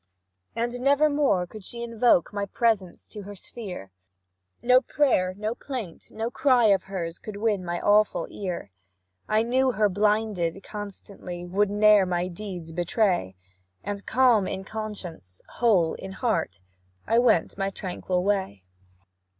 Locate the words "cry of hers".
6.31-7.19